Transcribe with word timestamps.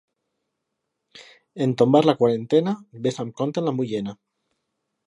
En 1.65 1.75
tombar 1.83 2.03
la 2.11 2.17
quarantena, 2.23 2.75
ves 3.07 3.21
amb 3.27 3.39
compte 3.43 3.65
amb 3.65 3.73
la 3.73 3.77
mullena. 3.83 4.19